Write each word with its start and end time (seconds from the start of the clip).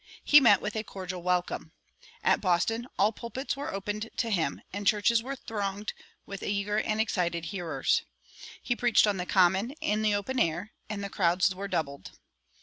He 0.23 0.39
met 0.39 0.61
with 0.61 0.75
a 0.75 0.83
cordial 0.83 1.21
welcome. 1.21 1.73
At 2.23 2.41
Boston 2.41 2.87
all 2.97 3.11
pulpits 3.11 3.55
were 3.55 3.71
opened 3.71 4.09
to 4.17 4.31
him, 4.31 4.63
and 4.73 4.87
churches 4.87 5.21
were 5.21 5.35
thronged 5.35 5.93
with 6.25 6.41
eager 6.41 6.77
and 6.79 6.99
excited 6.99 7.45
hearers.[168:1] 7.53 8.05
He 8.63 8.75
preached 8.75 9.05
on 9.05 9.17
the 9.17 9.27
common 9.27 9.73
in 9.73 10.01
the 10.01 10.15
open 10.15 10.39
air, 10.39 10.71
and 10.89 11.03
the 11.03 11.09
crowds 11.11 11.53
were 11.53 11.67
doubled. 11.67 12.13